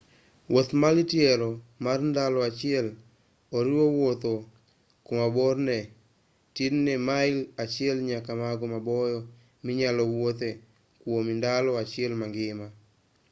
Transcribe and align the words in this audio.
wuoth 0.51 0.71
mar 0.81 0.95
tielo 1.11 1.49
mar 1.85 1.99
ndalo 2.11 2.39
achiel 2.49 2.87
oriwo 3.57 3.85
wuotho 3.95 4.33
ku 5.05 5.11
ma 5.19 5.27
borne 5.35 5.77
tin 6.55 6.73
ne 6.85 6.93
mail 7.07 7.37
achiel 7.63 7.97
nyaka 8.09 8.31
mago 8.41 8.65
maboyo 8.73 9.19
minyalo 9.65 10.03
wuothe 10.13 10.49
kwuom 11.01 11.25
ndalo 11.39 11.71
achiel 11.83 12.11
mangima 12.21 12.67